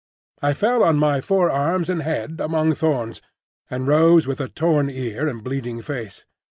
[0.41, 3.21] I fell on my forearms and head, among thorns,
[3.69, 6.25] and rose with a torn ear and bleeding face.